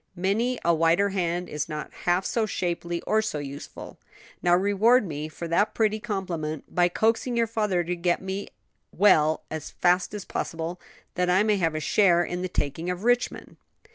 [0.15, 3.99] "Many a whiter hand is not half so shapely or so useful.
[4.41, 8.47] Now reward me for that pretty compliment by coaxing your father to get me
[8.91, 10.81] well as fast as possible,
[11.13, 13.57] that I may have a share in the taking of Richmond."